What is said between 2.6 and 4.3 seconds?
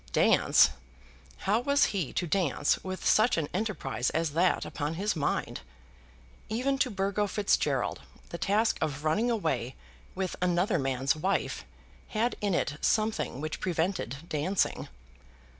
with such an enterprise